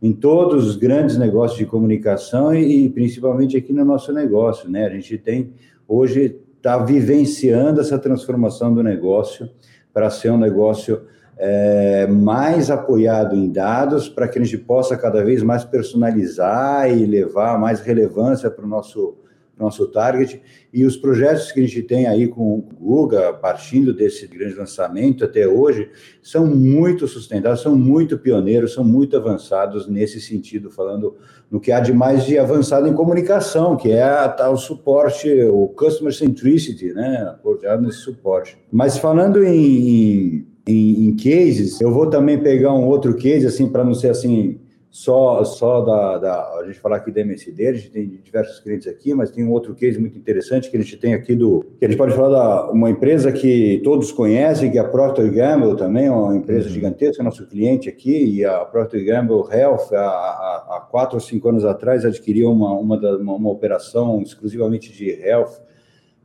[0.00, 4.86] em todos os grandes negócios de comunicação e, e principalmente aqui no nosso negócio, né?
[4.86, 5.52] A gente tem
[5.86, 9.50] hoje está vivenciando essa transformação do negócio
[9.92, 11.02] para ser um negócio
[11.36, 17.04] é, mais apoiado em dados, para que a gente possa cada vez mais personalizar e
[17.04, 19.14] levar mais relevância para o nosso
[19.58, 20.40] nosso target.
[20.72, 25.24] E os projetos que a gente tem aí com o Guga, partindo desse grande lançamento
[25.24, 25.90] até hoje,
[26.22, 31.16] são muito sustentáveis, são muito pioneiros, são muito avançados nesse sentido, falando
[31.50, 35.68] no que há de mais de avançado em comunicação, que é a tal suporte, o
[35.68, 37.28] customer centricity, né?
[37.28, 38.58] Apoiado nesse suporte.
[38.72, 43.84] Mas falando em, em, em cases, eu vou também pegar um outro case, assim, para
[43.84, 44.58] não ser assim
[44.94, 48.86] só, só da, da, A gente falar aqui da MSD, a gente tem diversos clientes
[48.86, 51.66] aqui, mas tem um outro case muito interessante que a gente tem aqui do.
[51.80, 55.28] que a gente pode falar da uma empresa que todos conhecem, que é a Procter
[55.32, 56.74] Gamble também, uma empresa uhum.
[56.74, 61.48] gigantesca, nosso cliente aqui, e a Procter Gamble Health, há, há, há quatro ou cinco
[61.48, 65.63] anos atrás, adquiriu uma, uma, da, uma, uma operação exclusivamente de health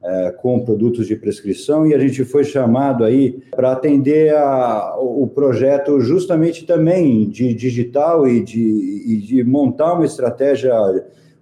[0.04, 5.28] é, com produtos de prescrição e a gente foi chamado aí para atender a, o
[5.28, 10.74] projeto justamente também de digital e de, e de montar uma estratégia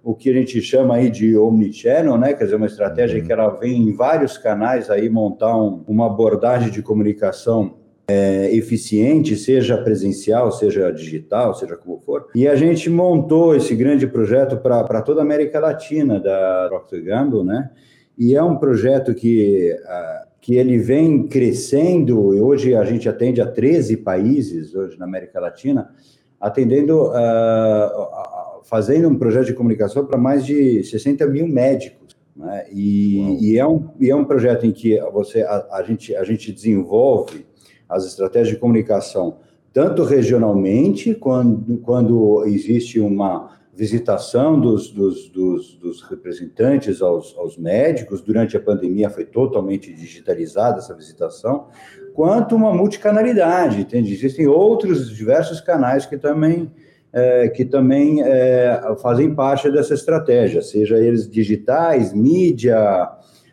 [0.02, 2.32] o que a gente chama aí de omnichannel, né?
[2.32, 3.26] Quer dizer, uma estratégia uhum.
[3.26, 7.74] que ela vem em vários canais aí montar um, uma abordagem de comunicação
[8.08, 12.28] é, eficiente, seja presencial, seja digital, seja como for.
[12.34, 17.44] E a gente montou esse grande projeto para toda a América Latina da Procter Gamble,
[17.44, 17.70] né?
[18.18, 23.40] E é um projeto que, uh, que ele vem crescendo, e hoje a gente atende
[23.40, 25.94] a 13 países, hoje na América Latina,
[26.40, 32.16] atendendo, uh, fazendo um projeto de comunicação para mais de 60 mil médicos.
[32.34, 32.66] Né?
[32.72, 36.24] E, e, é um, e é um projeto em que você, a, a, gente, a
[36.24, 37.46] gente desenvolve
[37.88, 39.36] as estratégias de comunicação
[39.72, 48.20] tanto regionalmente, quando, quando existe uma visitação dos, dos, dos, dos representantes aos, aos, médicos,
[48.20, 51.68] durante a pandemia foi totalmente digitalizada essa visitação,
[52.12, 54.12] quanto uma multicanalidade, entende?
[54.12, 56.72] Existem outros diversos canais que também,
[57.12, 63.08] é, que também é, fazem parte dessa estratégia, seja eles digitais, mídia,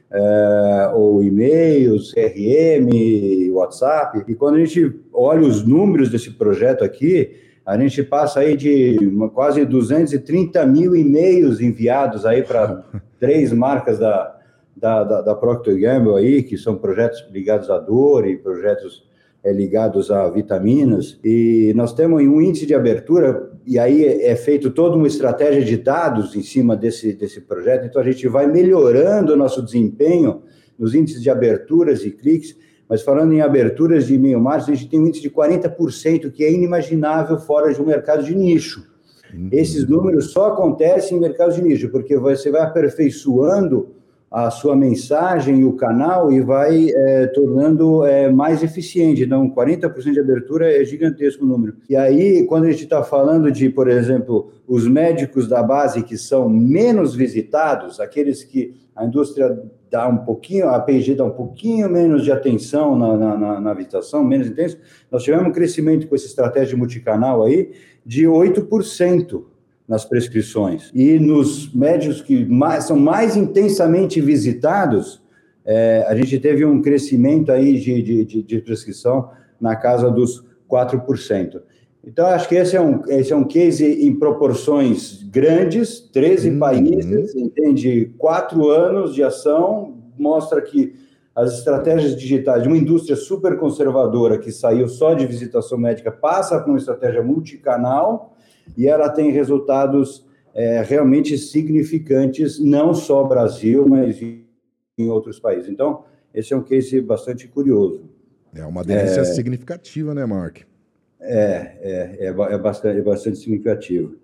[0.10, 2.90] é, ou e-mails, CRM,
[3.52, 8.56] WhatsApp, e quando a gente olha os números desse projeto aqui, a gente passa aí
[8.56, 8.98] de
[9.34, 12.84] quase 230 mil e-mails enviados aí para
[13.20, 14.36] três marcas da,
[14.78, 19.04] da, da, da, Procter Gamble aí, que são projetos ligados à dor e projetos
[19.44, 21.20] é, ligados a vitaminas.
[21.24, 25.78] E nós temos um índice de abertura, e aí é feito toda uma estratégia de
[25.78, 27.88] dados em cima desse, desse projeto.
[27.88, 30.44] Então a gente vai melhorando o nosso desempenho
[30.78, 32.56] nos índices de aberturas e cliques
[32.90, 36.44] mas falando em aberturas de e-mail marketing, a gente tem um índice de 40%, que
[36.44, 38.86] é inimaginável fora de um mercado de nicho.
[39.34, 39.50] Uhum.
[39.52, 43.96] Esses números só acontecem em mercados de nicho, porque você vai aperfeiçoando
[44.30, 49.24] a sua mensagem e o canal e vai é, tornando é, mais eficiente.
[49.24, 51.76] Então, 40% de abertura é gigantesco o número.
[51.90, 56.18] E aí, quando a gente está falando de, por exemplo, os médicos da base que
[56.18, 59.58] são menos visitados, aqueles que a indústria
[59.96, 64.26] dá um pouquinho, a P&G dá um pouquinho menos de atenção na, na, na, visitação,
[64.26, 64.78] menos intenso,
[65.10, 67.72] nós tivemos um crescimento com essa estratégia multicanal aí
[68.06, 69.42] de 8%
[69.88, 70.92] nas prescrições.
[70.94, 75.24] E nos médicos que mais, são mais intensamente visitados,
[75.64, 79.30] é, a gente teve um crescimento aí de, de, de, de prescrição
[79.62, 81.62] na casa dos 4%.
[82.06, 86.60] Então, acho que esse é um, esse é um case em proporções grandes, 13 uhum.
[86.60, 88.14] países, entende?
[88.18, 90.94] Quatro anos de ação, mostra que
[91.36, 96.60] as estratégias digitais de uma indústria super conservadora que saiu só de visitação médica passa
[96.60, 98.38] para uma estratégia multicanal
[98.78, 105.70] e ela tem resultados é, realmente significantes, não só Brasil, mas em outros países.
[105.70, 108.10] Então, esse é um case bastante curioso.
[108.54, 110.60] É uma aderência é, significativa, né, Mark?
[111.20, 114.16] É, é, é, é, bastante, é bastante significativo.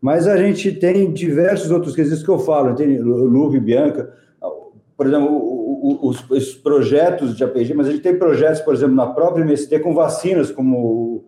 [0.00, 4.12] Mas a gente tem diversos outros cases que eu falo, tem Luve Bianca,
[4.96, 9.06] por exemplo, os, os, projetos de APG, mas a gente tem projetos, por exemplo, na
[9.06, 11.24] própria MST com vacinas, como o,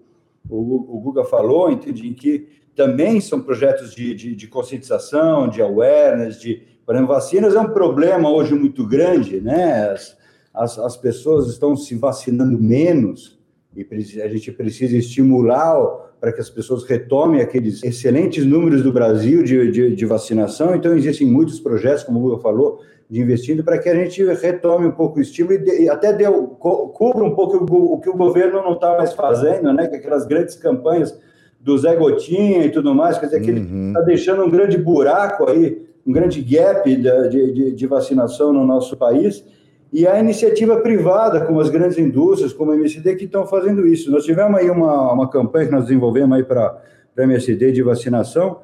[0.48, 5.61] o, o Guga falou, entendi, em que também são projetos de, de, de, conscientização, de
[5.61, 9.90] awareness, de, por exemplo, vacinas é um problema hoje muito grande, né?
[9.90, 10.18] As,
[10.53, 13.38] as, as pessoas estão se vacinando menos
[13.74, 13.87] e
[14.22, 15.76] a gente precisa estimular
[16.20, 20.74] para que as pessoas retomem aqueles excelentes números do Brasil de, de, de vacinação.
[20.74, 22.80] Então, existem muitos projetos, como o Guga falou,
[23.11, 26.88] de investindo para que a gente retome um pouco o estímulo e, até deu, co,
[26.88, 29.87] cubra um pouco o, o, que o governo não está mais fazendo, né?
[29.87, 31.18] Que aquelas grandes campanhas
[31.61, 34.06] do Zé Gotinha e tudo mais, quer dizer, que ele está uhum.
[34.06, 39.44] deixando um grande buraco aí, um grande gap de, de, de, vacinação no nosso país,
[39.92, 44.11] e a iniciativa privada, como as grandes indústrias, como a MSD, que estão fazendo isso.
[44.11, 46.81] Nós tivemos aí uma, uma campanha que nós desenvolvemos aí para
[47.16, 48.61] a MSD de vacinação,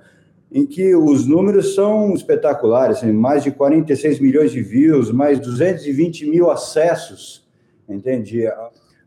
[0.51, 6.31] em que os números são espetaculares, assim, mais de 46 milhões de views, mais 220
[6.31, 7.47] mil acessos,
[7.87, 8.51] entende,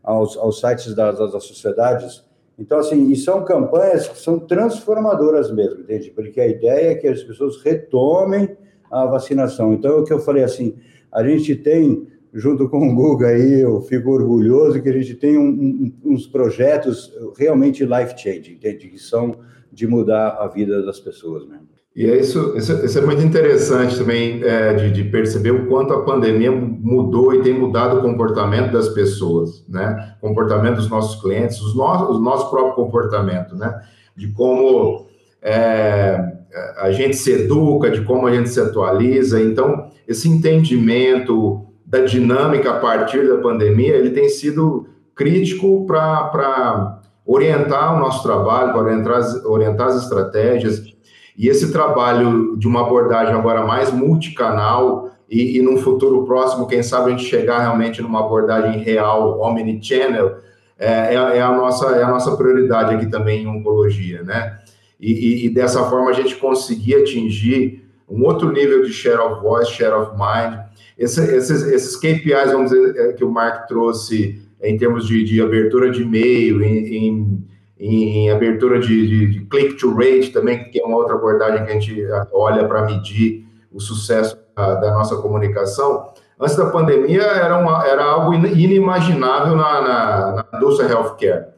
[0.00, 2.24] aos, aos sites das, das sociedades.
[2.56, 6.10] Então, assim, e são campanhas que são transformadoras mesmo, entende?
[6.10, 8.56] Porque a ideia é que as pessoas retomem
[8.88, 9.72] a vacinação.
[9.72, 10.76] Então, é o que eu falei assim,
[11.12, 15.36] a gente tem, junto com o Guga aí, eu fico orgulhoso que a gente tem
[15.36, 18.56] um, um, uns projetos realmente life-changing?
[18.56, 19.36] Que são
[19.72, 21.72] de mudar a vida das pessoas mesmo.
[21.94, 25.92] E é isso, isso, isso é muito interessante também é, de, de, perceber o quanto
[25.92, 30.14] a pandemia mudou e tem mudado o comportamento das pessoas, né?
[30.22, 33.78] O comportamento dos nossos clientes, os nossos, o nosso próprio comportamento, né?
[34.16, 35.06] De como
[35.42, 36.32] é,
[36.78, 39.40] a gente se educa, de como a gente se atualiza.
[39.40, 47.94] Então, esse entendimento da dinâmica a partir da pandemia, ele tem sido crítico para orientar
[47.94, 50.82] o nosso trabalho, para orientar, orientar as estratégias.
[51.36, 56.82] E esse trabalho de uma abordagem agora mais multicanal e, e num futuro próximo, quem
[56.82, 60.36] sabe a gente chegar realmente numa abordagem real, omnichannel,
[60.78, 64.58] é, é, é, a, nossa, é a nossa prioridade aqui também em oncologia, né?
[65.02, 69.72] E, e, dessa forma a gente conseguir atingir um outro nível de share of voice,
[69.72, 70.60] share of mind.
[70.96, 75.42] Esse, esses, esses KPIs, vamos dizer, é, que o Mark trouxe em termos de, de
[75.42, 77.48] abertura de e-mail, em, em,
[77.80, 82.06] em abertura de, de, de click-to-rate também, que é uma outra abordagem que a gente
[82.32, 86.12] olha para medir o sucesso da, da, nossa comunicação.
[86.38, 91.51] Antes da pandemia, era, uma, era algo inimaginável na, na, na indústria healthcare.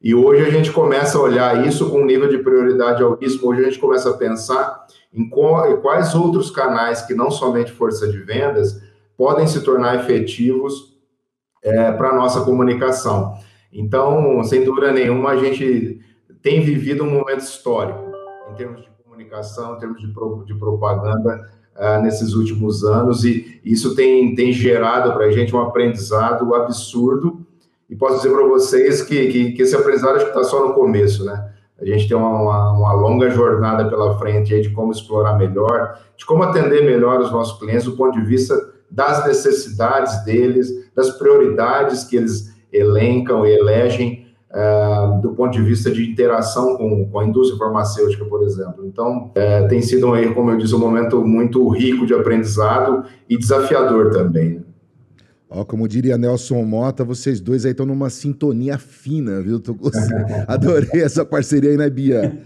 [0.00, 3.48] E hoje a gente começa a olhar isso com um nível de prioridade altíssimo.
[3.48, 8.18] Hoje a gente começa a pensar em quais outros canais, que não somente força de
[8.18, 8.80] vendas,
[9.16, 10.96] podem se tornar efetivos
[11.62, 13.34] é, para a nossa comunicação.
[13.72, 16.00] Então, sem dúvida nenhuma, a gente
[16.40, 18.00] tem vivido um momento histórico
[18.50, 23.60] em termos de comunicação, em termos de, pro, de propaganda uh, nesses últimos anos, e
[23.64, 27.46] isso tem, tem gerado para a gente um aprendizado absurdo.
[27.88, 31.52] E posso dizer para vocês que, que, que, esse aprendizado está só no começo, né?
[31.80, 35.98] A gente tem uma, uma, uma, longa jornada pela frente aí de como explorar melhor,
[36.16, 38.54] de como atender melhor os nossos clientes do ponto de vista
[38.90, 45.90] das necessidades deles, das prioridades que eles elencam e elegem uh, do ponto de vista
[45.90, 48.84] de interação com, com a indústria farmacêutica, por exemplo.
[48.84, 53.36] Então, uh, tem sido, aí, como eu disse, um momento muito rico de aprendizado e
[53.36, 54.56] desafiador também.
[54.56, 54.62] Né?
[55.50, 59.58] Ó, como diria Nelson Mota, vocês dois aí estão numa sintonia fina, viu?
[59.58, 59.74] Tô
[60.46, 62.38] Adorei essa parceria aí, né, Bia?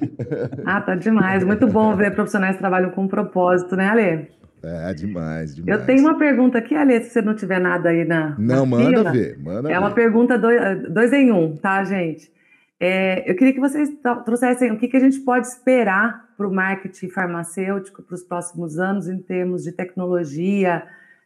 [0.64, 1.42] ah, tá demais.
[1.42, 4.28] Muito bom ver profissionais que trabalham com propósito, né, Ale?
[4.62, 5.80] É, demais, demais.
[5.80, 8.36] Eu tenho uma pergunta aqui, Ale, se você não tiver nada aí na.
[8.38, 9.10] Não, na manda fila.
[9.12, 9.78] ver, manda É ver.
[9.80, 12.30] uma pergunta dois, dois em um, tá, gente?
[12.78, 13.88] É, eu queria que vocês
[14.24, 18.78] trouxessem o que, que a gente pode esperar para o marketing farmacêutico para os próximos
[18.78, 20.84] anos em termos de tecnologia,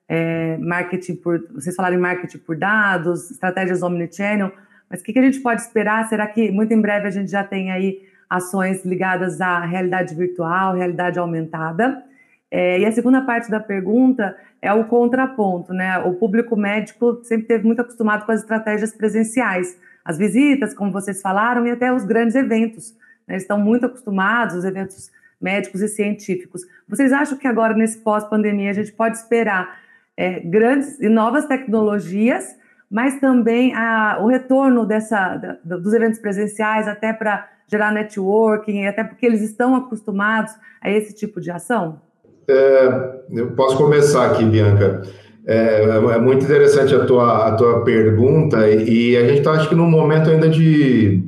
[0.09, 1.41] é, marketing por.
[1.53, 4.53] Vocês falaram em marketing por dados, estratégias omnichannel,
[4.89, 6.09] mas o que, que a gente pode esperar?
[6.09, 10.75] Será que muito em breve a gente já tem aí ações ligadas à realidade virtual,
[10.75, 12.03] realidade aumentada?
[12.51, 15.99] É, e a segunda parte da pergunta é o contraponto, né?
[15.99, 19.79] O público médico sempre teve muito acostumado com as estratégias presenciais.
[20.05, 22.97] as visitas, como vocês falaram, e até os grandes eventos.
[23.27, 23.37] Né?
[23.37, 26.63] Estão muito acostumados, os eventos médicos e científicos.
[26.89, 29.81] Vocês acham que agora, nesse pós-pandemia, a gente pode esperar
[30.17, 32.45] é, grandes e novas tecnologias,
[32.91, 39.03] mas também a, o retorno dessa, da, dos eventos presenciais, até para gerar networking, até
[39.03, 42.01] porque eles estão acostumados a esse tipo de ação?
[42.49, 45.03] É, eu posso começar aqui, Bianca.
[45.45, 49.69] É, é, muito interessante a tua, a tua pergunta e, e a gente está, acho
[49.69, 51.23] que, num momento ainda de,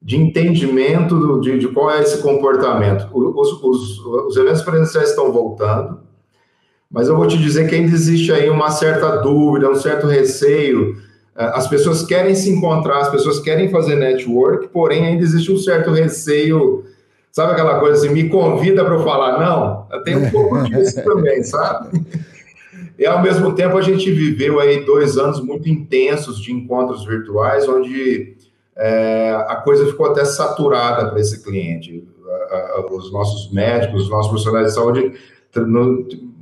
[0.00, 3.08] de entendimento do, de, de, qual é esse comportamento.
[3.12, 5.98] Os, os, os eventos presenciais estão voltando,
[6.90, 10.96] mas eu vou te dizer que ainda existe aí uma certa dúvida, um certo receio.
[11.36, 15.58] É, as pessoas querem se encontrar, as pessoas querem fazer network, porém ainda existe um
[15.58, 16.84] certo receio.
[17.32, 20.02] Sabe aquela coisa assim, me convida para eu falar não?
[20.04, 22.00] Tem um pouco disso também, sabe?
[22.98, 27.68] E ao mesmo tempo a gente viveu aí dois anos muito intensos de encontros virtuais,
[27.68, 28.34] onde
[28.74, 32.06] é, a coisa ficou até saturada para esse cliente.
[32.90, 35.12] Os nossos médicos, os nossos profissionais de saúde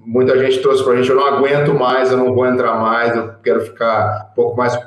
[0.04, 3.16] muita gente trouxe para a gente, eu não aguento mais, eu não vou entrar mais,
[3.16, 4.78] eu quero ficar um pouco mais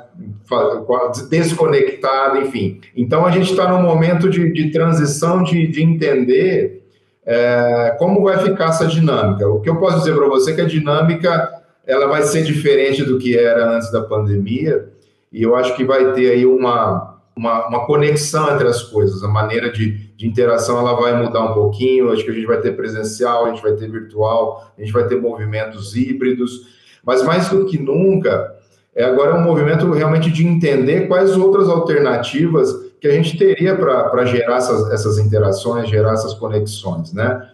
[1.28, 2.80] desconectado, enfim.
[2.96, 6.84] Então, a gente está num momento de, de transição, de, de entender
[7.26, 9.48] é, como vai ficar essa dinâmica.
[9.48, 11.52] O que eu posso dizer para você é que a dinâmica
[11.86, 14.88] ela vai ser diferente do que era antes da pandemia,
[15.32, 19.28] e eu acho que vai ter aí uma, uma, uma, conexão entre as coisas, a
[19.28, 22.74] maneira de, de interação ela vai mudar um pouquinho, acho que a gente vai ter
[22.74, 27.64] presencial, a gente vai ter virtual, a gente vai ter movimentos híbridos, mas mais do
[27.64, 28.52] que nunca,
[28.96, 32.68] é agora um movimento realmente de entender quais outras alternativas
[33.00, 37.50] que a gente teria para gerar essas, essas interações, gerar essas conexões, né?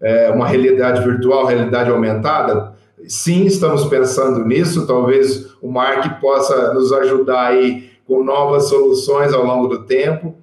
[0.00, 2.72] É uma realidade virtual, realidade aumentada,
[3.06, 9.44] sim, estamos pensando nisso, talvez o Mark possa nos ajudar aí com novas soluções ao
[9.44, 10.34] longo do tempo.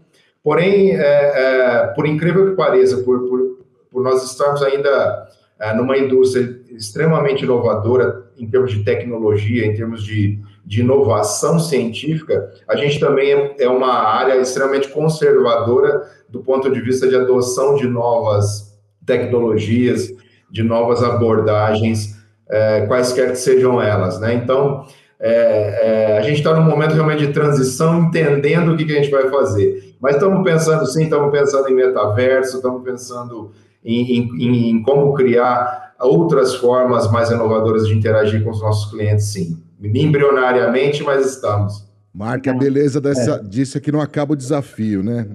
[0.45, 5.27] Porém, é, é, por incrível que pareça, por, por, por nós estarmos ainda
[5.59, 12.53] é, numa indústria extremamente inovadora em termos de tecnologia, em termos de, de inovação científica,
[12.67, 17.75] a gente também é, é uma área extremamente conservadora do ponto de vista de adoção
[17.75, 20.13] de novas tecnologias,
[20.51, 24.19] de novas abordagens, é, quaisquer que sejam elas.
[24.19, 24.35] Né?
[24.35, 24.85] Então,
[25.19, 29.01] é, é, a gente está num momento realmente de transição, entendendo o que, que a
[29.01, 29.84] gente vai fazer.
[29.99, 33.51] Mas estamos pensando sim, estamos pensando em metaverso, estamos pensando
[33.83, 39.25] em, em, em, como criar outras formas mais inovadoras de interagir com os nossos clientes,
[39.25, 39.61] sim.
[39.81, 41.85] Embrionariamente, mas estamos.
[42.15, 43.43] Marca a beleza dessa, é.
[43.43, 45.27] disso é que não acaba o desafio, né?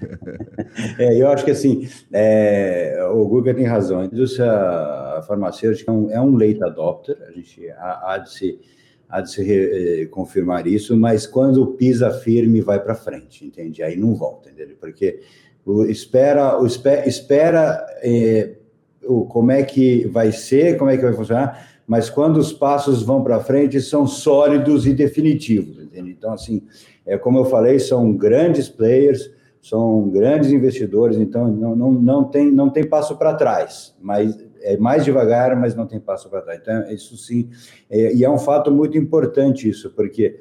[0.98, 4.00] é, eu acho que assim, é, o Guga tem razão.
[4.00, 8.60] A indústria farmacêutica é um, é um late adopter, a gente há, há de se
[9.08, 13.82] há de se re, eh, confirmar isso, mas quando pisa firme vai para frente, entende?
[13.82, 14.74] Aí não volta, entende?
[14.74, 15.20] Porque
[15.64, 18.54] o, espera, o, espera, espera eh,
[19.04, 23.02] o, como é que vai ser, como é que vai funcionar, mas quando os passos
[23.02, 26.10] vão para frente são sólidos e definitivos, entende?
[26.10, 26.62] Então, assim,
[27.04, 29.30] é, como eu falei, são grandes players,
[29.62, 34.36] são grandes investidores, então não, não, não, tem, não tem passo para trás, mas
[34.66, 36.60] é mais devagar, mas não tem passo para trás.
[36.60, 37.48] Então, isso sim,
[37.88, 40.40] é, e é um fato muito importante isso, porque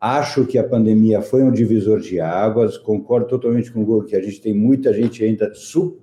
[0.00, 4.16] acho que a pandemia foi um divisor de águas, concordo totalmente com o Google, que
[4.16, 5.50] a gente tem muita gente ainda,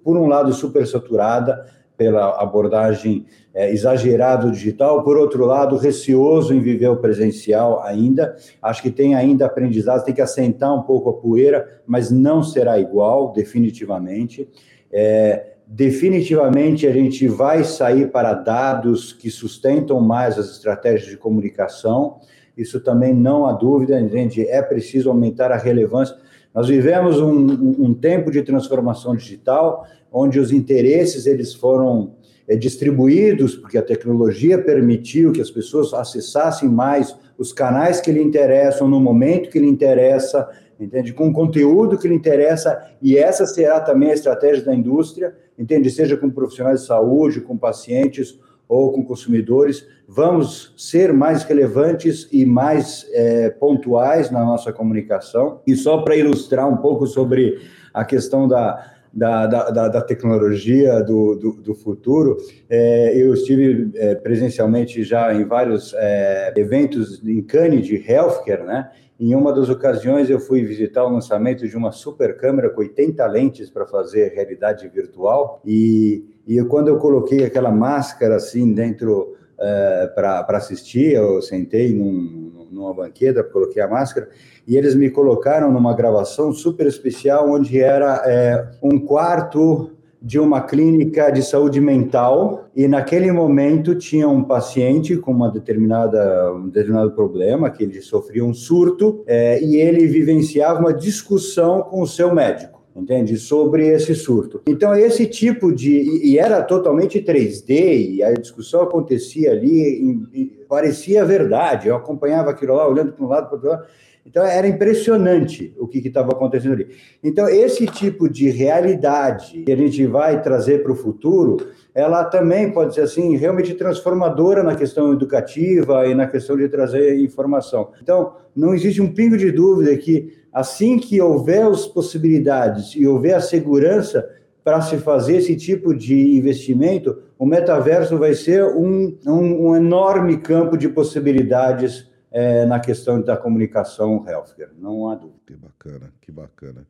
[0.04, 1.66] por um lado, super saturada
[1.96, 8.38] pela abordagem é, exagerada do digital, por outro lado, receoso em viver o presencial ainda.
[8.62, 12.80] Acho que tem ainda aprendizado, tem que assentar um pouco a poeira, mas não será
[12.80, 14.48] igual, definitivamente.
[14.90, 22.18] É, definitivamente a gente vai sair para dados que sustentam mais as estratégias de comunicação.
[22.58, 26.16] Isso também não há dúvida, gente, é preciso aumentar a relevância.
[26.56, 32.16] Nós vivemos um, um tempo de transformação digital, onde os interesses eles foram
[32.48, 38.24] é, distribuídos, porque a tecnologia permitiu que as pessoas acessassem mais os canais que lhe
[38.24, 40.50] interessam no momento que lhe interessa,
[40.80, 41.14] entende?
[41.14, 45.92] Com o conteúdo que lhe interessa, e essa será também a estratégia da indústria, entende?
[45.92, 52.46] Seja com profissionais de saúde, com pacientes ou com consumidores, vamos ser mais relevantes e
[52.46, 55.60] mais é, pontuais na nossa comunicação.
[55.68, 57.60] E só para ilustrar um pouco sobre
[57.92, 62.38] a questão da, da, da, da tecnologia do, do, do futuro,
[62.70, 68.92] é, eu estive é, presencialmente já em vários é, eventos em Cannes de healthcare, né?
[69.20, 73.26] Em uma das ocasiões, eu fui visitar o lançamento de uma super câmera com 80
[73.26, 75.62] lentes para fazer realidade virtual.
[75.66, 82.68] E, e quando eu coloquei aquela máscara assim dentro é, para assistir, eu sentei num,
[82.72, 84.30] numa banqueta, coloquei a máscara,
[84.66, 89.92] e eles me colocaram numa gravação super especial, onde era é, um quarto
[90.22, 96.54] de uma clínica de saúde mental e naquele momento tinha um paciente com uma determinada
[96.54, 102.02] um determinado problema que ele sofria um surto é, e ele vivenciava uma discussão com
[102.02, 103.38] o seu médico entende?
[103.38, 104.62] Sobre esse surto.
[104.68, 106.28] Então, esse tipo de.
[106.28, 111.88] E era totalmente 3D, e a discussão acontecia ali, e, parecia verdade.
[111.88, 113.86] Eu acompanhava aquilo lá, olhando para um lado, para o outro.
[114.30, 116.90] Então, era impressionante o que estava acontecendo ali.
[117.24, 121.58] Então, esse tipo de realidade que a gente vai trazer para o futuro,
[121.96, 127.20] ela também pode ser, assim, realmente transformadora na questão educativa e na questão de trazer
[127.20, 127.90] informação.
[128.04, 133.34] Então, não existe um pingo de dúvida que, assim que houver as possibilidades e houver
[133.34, 134.30] a segurança
[134.64, 140.38] para se fazer esse tipo de investimento, o metaverso vai ser um, um, um enorme
[140.38, 145.40] campo de possibilidades é, na questão da comunicação healthcare, não há dúvida.
[145.46, 146.88] Que bacana, que bacana.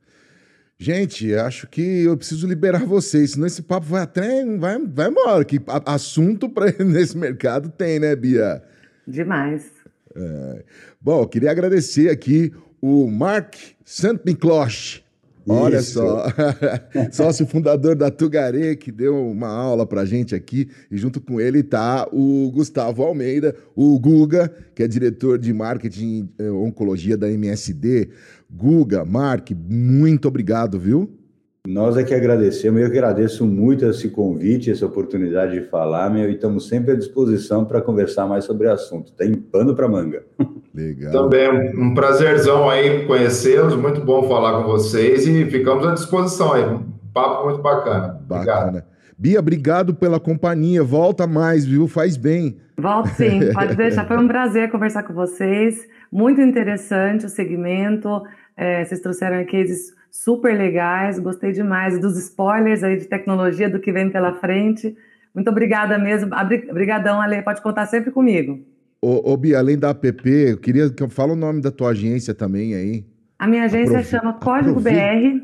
[0.78, 5.44] Gente, acho que eu preciso liberar vocês, senão esse papo vai até vai, vai embora.
[5.44, 8.64] Que assunto para nesse mercado tem, né, Bia?
[9.06, 9.72] Demais.
[10.16, 10.64] É.
[11.02, 15.04] Bom, queria agradecer aqui o Mark Saint-Micloche,
[15.48, 15.94] Olha Isso.
[15.94, 16.26] só,
[17.12, 21.64] sócio fundador da Tugaré, que deu uma aula pra gente aqui, e junto com ele
[21.64, 27.30] tá o Gustavo Almeida, o Guga, que é diretor de marketing e eh, oncologia da
[27.32, 28.10] MSD.
[28.52, 31.19] Guga, Mark, muito obrigado, viu?
[31.68, 36.30] Nós é que agradecemos, eu que agradeço muito esse convite, essa oportunidade de falar, meu,
[36.30, 39.12] e estamos sempre à disposição para conversar mais sobre o assunto.
[39.12, 40.24] Tem pano para manga.
[40.74, 41.12] Legal.
[41.12, 46.64] Também um prazerzão aí conhecê-los, muito bom falar com vocês e ficamos à disposição aí.
[46.64, 48.20] Um papo muito bacana.
[48.26, 48.68] Bacana.
[48.68, 48.84] Obrigado.
[49.18, 50.82] Bia, obrigado pela companhia.
[50.82, 51.90] Volta mais, viu?
[51.90, 52.58] Faz bem.
[52.78, 54.08] Volto sim, pode deixar.
[54.08, 55.86] Foi um prazer conversar com vocês.
[56.10, 58.24] Muito interessante o segmento.
[58.56, 63.92] É, vocês trouxeram cases super legais, gostei demais dos spoilers aí de tecnologia, do que
[63.92, 64.96] vem pela frente.
[65.34, 66.32] Muito obrigada mesmo.
[66.70, 68.60] Obrigadão, Ale, pode contar sempre comigo.
[69.02, 71.92] Ô, ô Bia, além da app, eu queria que eu fale o nome da tua
[71.92, 73.06] agência também aí.
[73.38, 74.10] A minha agência Aprove...
[74.10, 75.42] chama Código BR